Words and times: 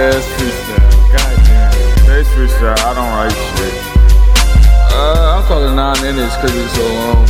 ass 0.00 0.24
freestyle. 0.36 1.12
Goddamn. 1.12 1.72
Today's 2.00 2.28
freestyle, 2.28 2.78
I 2.88 2.94
don't 2.96 3.12
write 3.12 3.36
shit. 3.52 3.76
Uh, 4.92 5.36
I'm 5.36 5.44
calling 5.44 5.76
nine 5.76 6.00
minutes 6.00 6.36
cause 6.36 6.54
it's 6.54 6.72
so 6.74 6.86
long. 6.88 7.26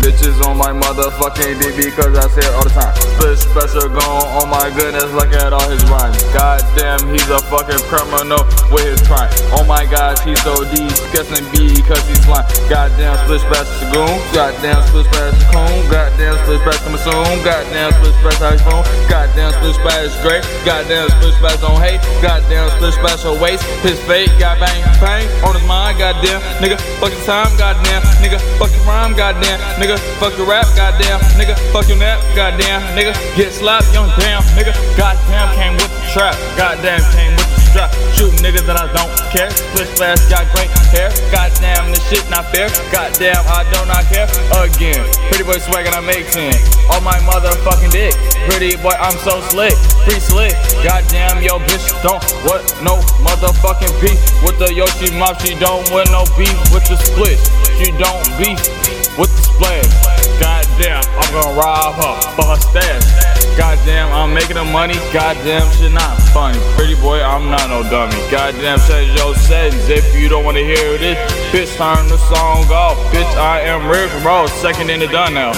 Bitches 0.00 0.40
on 0.48 0.56
my 0.56 0.72
motherfucking 0.72 1.60
DB 1.60 1.92
cause 1.92 2.16
I 2.16 2.24
say 2.32 2.40
it 2.40 2.54
all 2.56 2.64
the 2.64 2.72
time. 2.72 2.96
Split 3.20 3.36
special 3.36 3.88
gone, 3.92 4.24
oh 4.40 4.46
my 4.48 4.72
goodness, 4.72 5.12
look 5.12 5.28
at 5.36 5.52
all 5.52 5.68
his 5.68 5.84
rhymes. 5.92 6.16
Goddamn, 6.32 7.04
he's 7.12 7.28
a 7.28 7.36
fucking 7.52 7.84
criminal 7.84 8.40
with 8.72 8.88
his 8.88 9.02
crime. 9.04 9.28
Oh 9.52 9.64
my 9.68 9.84
gosh, 9.84 10.24
he's 10.24 10.40
so 10.40 10.64
disgusting 10.72 11.44
B 11.52 11.84
cause 11.84 12.00
he's 12.08 12.24
flying. 12.24 12.48
Goddamn, 12.72 13.20
split 13.28 13.44
special 13.44 13.92
goon. 13.92 14.16
Goddamn, 14.32 14.80
split 14.88 15.04
special 15.12 15.44
coon. 15.52 15.84
Goddamn, 15.92 16.36
split 16.48 16.60
special 16.64 16.80
coming 16.80 17.04
soon. 17.04 17.36
Goddamn, 17.44 17.92
split 18.00 18.14
special 18.24 18.56
iPhone. 18.56 18.84
Goddamn, 19.04 19.52
split 19.60 19.74
special 19.76 20.16
great. 20.24 20.44
Goddamn, 20.64 21.12
split 21.20 21.34
special 21.36 21.76
on 21.76 21.80
hate. 21.84 22.00
Goddamn, 22.24 22.72
split 22.80 22.94
special 22.96 23.36
waste. 23.36 23.68
His 23.84 24.00
fate 24.08 24.32
got 24.40 24.56
bang, 24.56 24.80
bang 24.96 25.28
on 25.44 25.52
his 25.52 25.66
mind. 25.68 26.00
Goddamn, 26.00 26.40
nigga, 26.64 26.80
fuck 26.96 27.12
the 27.12 27.20
time. 27.28 27.52
Goddamn, 27.60 28.00
nigga, 28.24 28.40
fuck 28.56 28.72
the 28.72 28.80
rhyme. 28.88 29.12
Goddamn, 29.12 29.60
nigga 29.76 29.89
nigga. 29.90 30.18
Fuck 30.18 30.36
your 30.38 30.46
rap, 30.46 30.66
goddamn, 30.76 31.20
nigga. 31.34 31.56
Fuck 31.72 31.88
your 31.88 31.98
nap, 31.98 32.20
goddamn, 32.34 32.82
nigga. 32.96 33.14
Get 33.36 33.52
slapped, 33.52 33.92
young 33.92 34.08
damn, 34.18 34.42
nigga. 34.54 34.74
Goddamn, 34.96 35.54
came 35.56 35.74
with 35.74 35.90
the 35.90 36.02
trap. 36.12 36.36
Goddamn, 36.56 37.00
came 37.12 37.32
with 37.34 37.50
the 37.50 37.60
strap. 37.70 37.90
Shoot 38.14 38.32
niggas 38.38 38.66
that 38.66 38.78
I 38.78 38.86
don't 38.94 39.10
care. 39.34 39.50
Split 39.50 39.88
flash, 39.98 40.22
got 40.30 40.46
great 40.54 40.70
hair. 40.94 41.10
Goddamn, 41.32 41.90
this 41.90 42.02
shit 42.08 42.22
not 42.30 42.46
fair. 42.54 42.68
Goddamn, 42.92 43.42
I 43.50 43.64
do 43.72 43.82
not 43.86 43.90
not 43.90 44.06
care. 44.06 44.30
Again, 44.62 45.02
pretty 45.30 45.44
boy 45.44 45.58
swag 45.58 45.86
and 45.86 45.94
I 45.94 46.00
make 46.00 46.30
10. 46.30 46.54
On 46.94 47.02
my 47.02 47.18
motherfucking 47.26 47.90
dick. 47.90 48.14
Pretty 48.46 48.76
boy, 48.78 48.94
I'm 48.94 49.16
so 49.18 49.40
slick. 49.50 49.74
Free 50.06 50.20
slick. 50.20 50.54
Goddamn, 50.86 51.42
yo, 51.42 51.58
bitch, 51.66 51.90
don't 52.02 52.22
what 52.46 52.62
no 52.82 53.02
motherfucking 53.26 53.90
beef 53.98 54.20
with 54.46 54.58
the 54.58 54.70
Yoshi 54.70 55.10
Mop. 55.18 55.40
She 55.42 55.58
don't 55.58 55.82
want 55.90 56.10
no 56.14 56.22
beef 56.38 56.54
with 56.70 56.86
the 56.86 56.96
split. 56.96 57.38
She 57.78 57.90
don't 57.98 58.22
beef 58.38 58.60
with 59.18 59.30
the 59.34 59.42
splash. 59.42 59.88
Goddamn, 60.40 61.02
I'm 61.18 61.30
gonna 61.32 61.58
rob 61.58 61.94
her 61.96 62.16
for 62.34 62.44
her 62.44 62.60
stash. 62.60 63.04
Goddamn, 63.56 64.12
I'm 64.12 64.32
making 64.32 64.56
the 64.56 64.64
money. 64.64 64.94
Goddamn, 65.12 65.70
shit 65.72 65.92
not 65.92 66.16
funny. 66.32 66.58
Pretty 66.76 66.94
boy, 66.94 67.20
I'm 67.20 67.50
not 67.50 67.68
no 67.68 67.82
dummy. 67.82 68.16
Goddamn, 68.30 68.78
change 68.88 69.16
your 69.18 69.34
settings 69.34 69.88
if 69.88 70.14
you 70.14 70.28
don't 70.28 70.44
wanna 70.44 70.60
hear 70.60 70.98
this. 70.98 71.18
Bitch, 71.52 71.76
turn 71.76 72.08
the 72.08 72.18
song 72.32 72.64
off. 72.70 72.96
Bitch, 73.12 73.32
I 73.36 73.60
am 73.60 73.88
Rick 73.88 74.12
Ross, 74.24 74.52
second 74.60 74.90
in 74.90 75.00
the 75.00 75.08
done 75.08 75.34
now. 75.34 75.52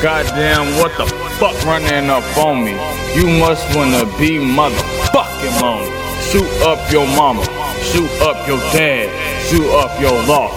Goddamn, 0.00 0.76
what 0.78 0.96
the 0.96 1.06
fuck 1.40 1.56
running 1.64 2.10
up 2.10 2.24
on 2.36 2.64
me? 2.64 2.72
You 3.16 3.26
must 3.26 3.64
wanna 3.74 4.04
be 4.18 4.38
motherfucking 4.38 5.60
lonely. 5.60 5.90
Shoot 6.30 6.50
up 6.62 6.90
your 6.90 7.06
mama, 7.06 7.44
shoot 7.82 8.10
up 8.22 8.46
your 8.46 8.58
dad, 8.72 9.08
shoot 9.46 9.68
up 9.76 10.00
your 10.00 10.22
law, 10.26 10.48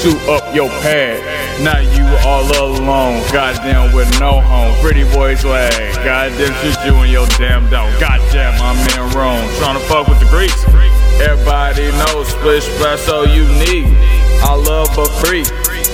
shoot 0.00 0.20
up 0.28 0.54
your 0.54 0.68
pad. 0.80 1.20
Now 1.60 1.78
you 1.78 2.08
all 2.24 2.48
alone, 2.48 3.20
goddamn 3.32 3.94
with 3.94 4.08
no 4.18 4.40
home. 4.40 4.72
Pretty 4.80 5.04
boy 5.04 5.34
swag, 5.34 5.94
goddamn 6.02 6.54
shoot 6.64 6.78
you 6.86 6.96
in 7.04 7.10
your 7.10 7.26
damn 7.36 7.68
dome. 7.68 7.92
Goddamn, 8.00 8.56
I'm 8.62 8.80
in 8.96 9.12
Rome, 9.12 9.44
trying 9.60 9.76
to 9.76 9.84
fuck 9.84 10.08
with 10.08 10.18
the 10.20 10.28
Greeks. 10.32 10.64
Everybody 11.20 11.92
knows 12.00 12.28
split 12.28 12.62
so 12.98 13.24
unique. 13.24 13.92
I 14.40 14.54
love 14.56 14.88
a 14.96 15.04
freak, 15.20 15.46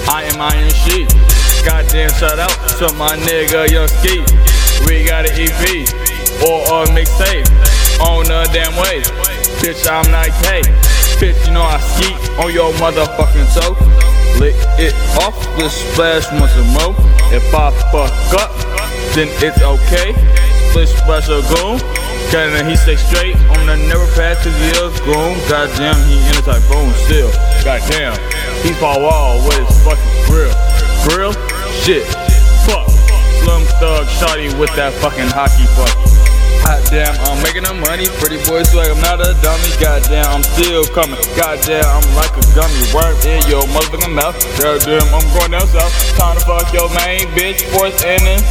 I 0.06 0.22
am 0.31 0.41
Iron 0.41 0.70
Sheet. 0.70 1.10
Goddamn, 1.66 2.10
shout 2.10 2.38
out 2.38 2.54
to 2.78 2.92
my 2.94 3.16
nigga 3.26 3.69
Young 3.69 3.88
Ski. 3.88 4.22
We 4.86 5.04
got 5.04 5.26
an 5.26 5.34
EP 5.34 5.82
or 6.47 6.62
a 6.62 6.86
mixtape 6.94 7.50
on 7.98 8.26
the 8.26 8.48
damn 8.52 8.76
way. 8.76 9.35
Bitch, 9.61 9.87
I'm 9.89 10.11
like, 10.12 10.33
hey, 10.47 10.62
Bitch, 11.19 11.47
you 11.47 11.53
know 11.53 11.62
I 11.62 11.78
ski 11.81 12.12
on 12.43 12.53
your 12.53 12.72
motherfucking 12.75 13.49
toe 13.55 13.97
lick 14.39 14.56
it 14.77 14.94
off, 15.25 15.37
the 15.56 15.69
splash 15.69 16.28
once 16.33 16.53
a 16.56 16.65
more. 16.77 16.94
If 17.33 17.43
I 17.55 17.72
fuck 17.91 18.12
up, 18.37 18.53
then 19.15 19.28
it's 19.41 19.61
okay. 19.62 20.12
Split 20.71 20.89
splash 20.89 21.28
a 21.28 21.41
goon. 21.56 21.81
Kinda 22.31 22.65
he 22.67 22.75
stay 22.77 22.97
straight 22.97 23.37
on 23.55 23.67
the 23.67 23.77
never 23.77 24.06
pass 24.19 24.43
cause 24.43 24.56
he 24.59 24.71
is 24.75 25.00
grown. 25.00 25.39
Goddamn, 25.49 25.97
he 26.09 26.19
in 26.28 26.37
a 26.37 26.43
typhoon 26.43 26.93
still. 27.06 27.31
Goddamn, 27.65 28.15
he's 28.62 28.77
Paul 28.78 29.03
Wall 29.03 29.38
with 29.47 29.56
his 29.56 29.78
fucking 29.84 30.17
grill. 30.27 30.55
Grill? 31.06 31.33
Shit. 31.83 32.05
Fuck. 32.67 32.91
Slim 33.41 33.62
Thug 33.78 34.06
shotty 34.19 34.50
with 34.59 34.75
that 34.75 34.93
fucking 34.94 35.31
hockey 35.31 35.67
fuck. 36.62 36.76
Goddamn, 36.86 37.14
I'm 37.26 37.42
making 37.42 37.64
the 37.64 37.74
money. 37.74 38.06
Pretty 38.22 38.38
boy 38.46 38.62
swag, 38.62 38.90
I'm 38.90 39.00
not 39.00 39.20
a 39.20 39.34
dummy. 39.42 39.70
Goddamn, 39.80 40.26
I'm 40.26 40.42
still 40.42 40.86
coming. 40.94 41.18
Goddamn, 41.34 41.84
I'm 41.84 42.06
like 42.14 42.34
a 42.34 42.44
gummy. 42.54 42.78
Worm 42.94 43.16
in 43.26 43.42
your 43.50 43.62
motherfucking 43.74 44.14
mouth. 44.14 44.38
Goddamn, 44.58 45.06
I'm 45.10 45.26
going 45.34 45.50
down 45.50 45.66
south. 45.66 45.94
Time 46.16 46.38
to 46.38 46.42
fuck 46.46 46.72
your 46.72 46.88
main 46.94 47.26
bitch. 47.34 47.62
Fourth 47.74 48.04
inning. 48.04 48.42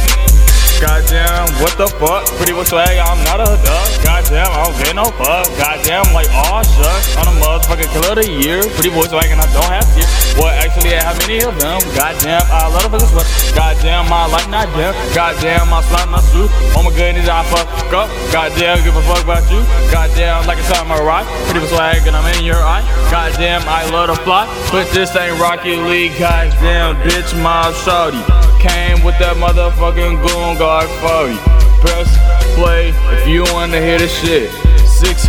Goddamn, 0.76 1.48
what 1.64 1.72
the 1.80 1.88
fuck? 1.88 2.28
Pretty 2.36 2.52
much 2.52 2.68
swag, 2.68 3.00
I'm 3.00 3.16
not 3.24 3.40
a 3.40 3.56
dog. 3.64 3.88
Goddamn, 4.04 4.44
I 4.52 4.68
don't 4.68 4.76
get 4.76 4.92
no 4.92 5.08
fuck. 5.16 5.48
Goddamn, 5.56 6.12
like, 6.12 6.28
aw, 6.36 6.60
shucks. 6.60 7.16
I'm 7.16 7.32
a 7.32 7.34
motherfucking 7.40 7.88
killer 7.96 8.12
of 8.12 8.20
the 8.20 8.28
year. 8.28 8.60
Pretty 8.76 8.92
boy 8.92 9.08
swag, 9.08 9.32
and 9.32 9.40
I 9.40 9.48
don't 9.56 9.72
have 9.72 9.88
tears. 9.96 10.12
Well, 10.36 10.52
actually, 10.52 10.92
I 10.92 11.00
have 11.00 11.16
many 11.24 11.40
of 11.40 11.56
them. 11.56 11.80
Goddamn, 11.96 12.44
I 12.52 12.68
love 12.68 12.92
the 12.92 13.00
fucking 13.00 13.08
sweat. 13.08 13.56
Goddamn, 13.56 14.04
my 14.12 14.28
life 14.28 14.48
not 14.52 14.68
damn. 14.76 14.92
Goddamn, 15.16 15.72
my 15.72 15.80
slime 15.88 16.12
not 16.12 16.24
suit. 16.28 16.52
Oh 16.76 16.84
my 16.84 16.92
goodness, 16.92 17.24
I 17.24 17.40
fuck 17.48 17.64
up. 17.96 18.12
Goddamn, 18.28 18.84
give 18.84 18.96
a 18.96 19.02
fuck 19.08 19.24
about 19.24 19.48
you. 19.48 19.64
Goddamn, 19.88 20.44
like 20.44 20.60
a 20.60 20.66
time 20.68 20.92
I 20.92 21.00
ride. 21.00 21.24
Pretty 21.48 21.64
much 21.64 21.72
swag, 21.72 22.04
and 22.04 22.12
I'm 22.12 22.28
in 22.36 22.44
your 22.44 22.60
eye. 22.60 22.84
Goddamn, 23.08 23.64
I 23.64 23.88
love 23.88 24.12
to 24.12 24.18
fly. 24.28 24.44
But 24.68 24.92
this 24.92 25.16
ain't 25.16 25.40
Rocket 25.40 25.88
League. 25.88 26.20
Goddamn, 26.20 27.00
bitch, 27.00 27.32
my 27.40 27.72
shawty 27.80 28.45
came 28.68 29.04
with 29.04 29.18
that 29.18 29.36
motherfucking 29.36 30.18
goon 30.26 30.58
guard 30.58 30.90
for 30.98 31.30
you. 31.30 31.38
Press 31.80 32.10
play 32.54 32.90
if 33.14 33.28
you 33.28 33.44
wanna 33.54 33.80
hear 33.80 33.98
the 33.98 34.08
shit. 34.08 34.50
Six 34.86 35.26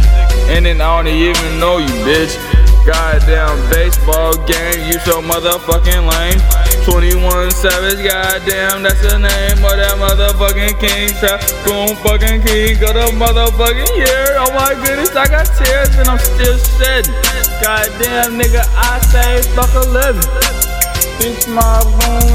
and 0.49 0.65
then 0.65 0.79
I 0.79 1.03
don't 1.03 1.11
even 1.11 1.59
know 1.59 1.77
you, 1.77 1.91
bitch. 2.07 2.33
Goddamn 2.87 3.59
baseball 3.69 4.31
game, 4.47 4.79
you 4.87 4.97
so 5.03 5.21
motherfucking 5.21 6.07
lame. 6.07 6.39
21 6.87 7.51
Savage, 7.51 7.99
goddamn, 7.99 8.81
that's 8.83 9.03
the 9.03 9.19
name 9.19 9.59
of 9.59 9.75
that 9.75 9.99
motherfucking 9.99 10.79
king. 10.79 11.11
Boom, 11.67 11.99
fucking 11.99 12.39
king 12.47 12.79
of 12.79 12.95
the 12.95 13.11
motherfucking 13.11 13.91
year. 13.99 14.39
Oh 14.39 14.55
my 14.55 14.71
goodness, 14.79 15.11
I 15.17 15.27
got 15.27 15.51
tears 15.59 15.91
and 15.99 16.07
I'm 16.07 16.17
still 16.17 16.57
shedding. 16.79 17.11
Goddamn, 17.59 18.39
nigga, 18.39 18.63
I 18.71 19.03
say 19.11 19.43
fuck 19.51 19.75
a 19.75 19.83
living. 19.89 20.23
Bitch, 21.19 21.43
my 21.53 21.83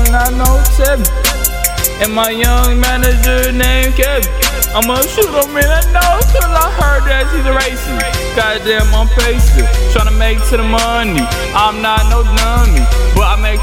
and 0.05 0.17
I. 0.17 0.32
And 2.03 2.13
my 2.13 2.31
young 2.31 2.81
manager 2.81 3.53
named 3.53 3.95
Kevin. 3.95 4.27
I'ma 4.75 4.99
shoot 5.07 5.31
him 5.31 5.55
in 5.55 5.71
the 5.71 5.83
nose 5.95 6.27
cause 6.35 6.51
I 6.51 6.67
heard 6.75 7.07
that 7.07 7.31
he's 7.31 7.47
a 7.47 7.55
racist. 7.55 8.35
Goddamn, 8.35 8.91
I'm 8.91 9.07
trying 9.95 10.11
to 10.11 10.19
make 10.19 10.43
to 10.51 10.57
the 10.57 10.67
money. 10.67 11.23
I'm 11.55 11.79
not 11.79 12.03
no 12.11 12.27
dummy. 12.27 12.82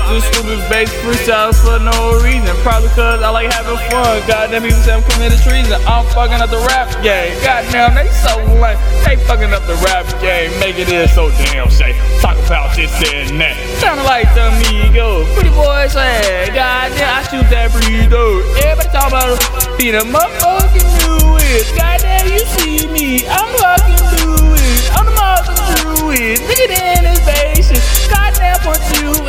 This 0.09 0.25
stupid 0.25 0.57
bass 0.73 0.89
freestyles 1.05 1.61
for 1.61 1.77
no 1.77 2.17
reason. 2.25 2.49
Probably 2.65 2.89
cause 2.97 3.21
I 3.21 3.29
like 3.29 3.53
having 3.53 3.77
fun. 3.93 4.25
Goddamn, 4.25 4.65
people 4.65 4.81
say 4.81 4.97
I'm 4.97 5.05
committed 5.05 5.37
treason. 5.45 5.77
I'm 5.85 6.01
fucking 6.17 6.41
up 6.41 6.49
the 6.49 6.57
rap 6.65 6.89
game. 7.05 7.37
Goddamn, 7.45 7.93
they 7.93 8.09
so 8.09 8.41
lame. 8.57 8.81
They 9.05 9.21
fucking 9.29 9.53
up 9.53 9.69
the 9.69 9.77
rap 9.85 10.09
game. 10.17 10.49
Make 10.59 10.81
it 10.81 10.89
so 11.13 11.29
damn 11.53 11.69
safe. 11.69 11.93
Talk 12.25 12.41
about 12.49 12.75
this 12.75 12.89
and 13.13 13.39
that. 13.39 13.53
Sounding 13.77 14.03
like 14.09 14.25
the 14.33 14.49
Migos. 14.65 15.29
Pretty 15.37 15.53
boy 15.53 15.85
say, 15.87 16.49
goddamn, 16.57 17.05
I 17.05 17.21
shoot 17.29 17.45
that 17.53 17.69
burrito. 17.69 18.41
Everybody 18.65 18.89
talk 18.89 19.13
about 19.13 19.37
being 19.77 19.93
a 19.93 20.01
motherfucking 20.09 20.89
new 21.05 21.37
it. 21.37 21.69
Goddamn, 21.77 22.25
you 22.33 22.41
see 22.57 22.89
me. 22.89 23.29
I'm 23.29 23.45
fucking 23.61 24.25
Louis. 24.25 24.89
I'm 24.89 25.05
the 25.05 25.13
motherfucking. 25.13 26.49
Nigga 26.49 26.65
in 26.65 26.69
his 26.73 26.79
basement. 26.81 26.88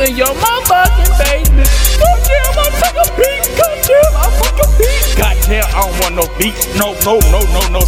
In 0.01 0.17
your 0.17 0.33
motherfucking 0.33 1.13
basement. 1.21 1.69
Goddamn, 2.01 2.57
I 2.57 2.65
take 2.81 2.97
a 2.97 3.05
beat. 3.21 3.45
Goddamn, 3.53 4.17
I 4.17 4.25
fuck 4.41 4.57
your 4.57 4.71
beat. 4.81 5.05
Goddamn, 5.15 5.61
I 5.61 5.81
don't 5.85 5.93
want 6.01 6.15
no 6.15 6.25
beats. 6.39 6.65
No, 6.73 6.97
no, 7.05 7.19
no, 7.29 7.45
no, 7.53 7.61
no. 7.69 7.81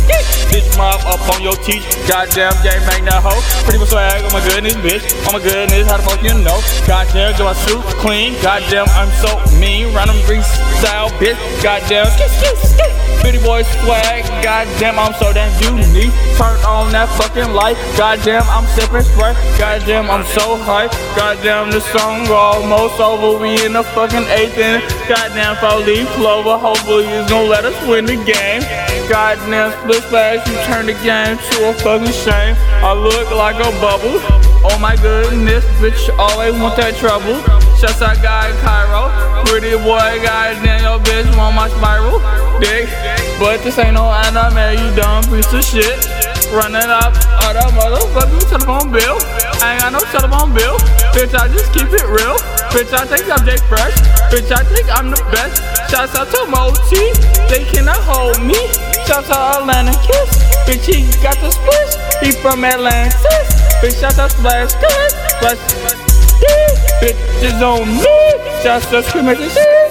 Bitch 0.54 0.70
mob 0.78 1.02
up 1.10 1.18
on 1.34 1.42
your 1.42 1.58
teeth. 1.66 1.82
Goddamn, 2.08 2.54
game 2.62 2.86
bang 2.86 3.06
that 3.10 3.26
hoe. 3.26 3.42
Pretty 3.66 3.80
much 3.82 3.90
swag. 3.90 4.22
Oh 4.22 4.30
my 4.30 4.44
goodness, 4.46 4.78
bitch. 4.86 5.02
Oh 5.26 5.34
my 5.34 5.42
goodness, 5.42 5.90
how 5.90 5.98
the 5.98 6.06
fuck 6.06 6.22
you 6.22 6.38
know? 6.46 6.62
Goddamn, 6.86 7.34
do 7.34 7.50
I 7.50 7.54
suit 7.66 7.82
clean? 7.98 8.38
Goddamn, 8.38 8.86
I'm 8.94 9.10
so 9.18 9.42
mean. 9.58 9.90
Random 9.98 10.18
freestyle, 10.30 11.10
bitch. 11.18 11.42
Goddamn, 11.66 12.06
skit, 12.14 12.30
skit, 12.30 12.58
skit. 12.62 12.94
Bitty 13.24 13.40
boy 13.40 13.64
swag, 13.64 14.28
goddamn, 14.44 15.00
I'm 15.00 15.14
so 15.14 15.32
damn 15.32 15.48
unique. 15.64 16.12
Turn 16.36 16.60
on 16.68 16.92
that 16.92 17.08
fucking 17.16 17.56
light, 17.56 17.80
goddamn, 17.96 18.44
I'm 18.52 18.68
sipping 18.76 19.02
Sprite. 19.02 19.40
Goddamn, 19.58 20.12
I'm 20.12 20.26
so 20.36 20.60
hype. 20.60 20.92
Goddamn, 21.16 21.72
the 21.72 21.80
song 21.96 22.28
almost 22.28 23.00
over. 23.00 23.40
We 23.40 23.56
in 23.64 23.72
the 23.72 23.84
fucking 23.96 24.28
eighth 24.28 24.60
inning. 24.60 24.84
Goddamn, 25.08 25.56
four 25.64 25.80
leaf 25.88 26.06
clover. 26.20 26.60
Hopefully, 26.60 27.08
he's 27.08 27.30
gonna 27.32 27.48
let 27.48 27.64
us 27.64 27.80
win 27.88 28.04
the 28.04 28.20
game. 28.28 28.62
Goddamn, 29.08 29.72
split 29.80 30.04
flash, 30.12 30.43
you 30.48 30.56
turn 30.66 30.86
the 30.86 30.94
game 31.04 31.38
to 31.38 31.70
a 31.70 31.74
fucking 31.74 32.12
shame. 32.12 32.56
I 32.84 32.94
look 32.94 33.32
like 33.32 33.56
a 33.58 33.72
bubble. 33.80 34.20
Oh 34.66 34.78
my 34.80 34.96
goodness, 34.96 35.66
bitch, 35.82 36.10
always 36.18 36.54
want 36.54 36.78
that 36.78 36.96
trouble. 36.96 37.40
Shouts 37.78 38.02
out 38.02 38.22
guy 38.24 38.52
Cairo. 38.64 39.12
Pretty 39.46 39.76
boy, 39.78 40.24
goddamn, 40.24 40.82
your 40.84 41.00
bitch 41.00 41.28
want 41.36 41.56
my 41.56 41.70
spiral. 41.70 42.20
Dick. 42.60 42.88
But 43.40 43.64
this 43.64 43.78
ain't 43.78 43.96
no 43.96 44.12
anime, 44.12 44.80
you 44.80 44.96
dumb 44.96 45.24
piece 45.26 45.52
of 45.52 45.64
shit. 45.64 46.23
Running 46.54 46.86
up 46.86 47.18
all 47.42 47.50
that 47.50 47.74
motherfucking 47.74 48.46
telephone 48.46 48.94
bill. 48.94 49.18
I 49.58 49.74
ain't 49.74 49.82
got 49.82 49.90
no 49.90 50.06
telephone 50.14 50.54
bill. 50.54 50.78
Bitch, 51.10 51.34
I 51.34 51.50
just 51.50 51.74
keep 51.74 51.90
it 51.90 52.06
real. 52.06 52.38
Bitch, 52.70 52.94
I 52.94 53.10
think 53.10 53.26
I'm 53.26 53.42
Jake 53.42 53.66
Fresh. 53.66 53.98
Bitch, 54.30 54.54
I 54.54 54.62
think 54.62 54.86
I'm 54.94 55.10
the 55.10 55.18
best. 55.34 55.66
Shouts 55.90 56.14
out 56.14 56.30
to 56.30 56.46
Moti. 56.46 57.10
They 57.50 57.66
cannot 57.66 57.98
hold 58.06 58.38
me. 58.46 58.54
Shouts 59.10 59.34
out 59.34 59.66
Atlanta 59.66 59.98
Kiss. 60.06 60.30
Bitch, 60.70 60.86
he 60.86 61.10
got 61.26 61.42
the 61.42 61.50
split. 61.50 61.90
He 62.22 62.30
from 62.38 62.62
Atlantis. 62.62 63.50
Bitch, 63.82 63.98
shouts 63.98 64.22
out 64.22 64.30
Splash. 64.30 64.78
Splash 64.78 65.58
Bitches 67.02 67.66
on 67.66 67.90
me. 67.98 68.14
Shouts 68.62 68.94
out 68.94 69.04
Screaming 69.06 69.42
shit. 69.50 69.83